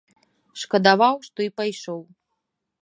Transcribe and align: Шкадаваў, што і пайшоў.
Шкадаваў, 0.61 1.15
што 1.29 1.39
і 1.49 1.51
пайшоў. 1.61 2.01